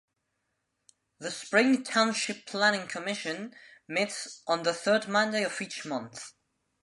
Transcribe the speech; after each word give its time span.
The 1.19 1.29
Spring 1.29 1.83
Township 1.83 2.47
Planning 2.47 2.87
Commission 2.87 3.53
meets 3.87 4.41
on 4.47 4.63
the 4.63 4.73
third 4.73 5.07
Monday 5.07 5.43
of 5.43 5.61
each 5.61 5.85
month. 5.85 6.33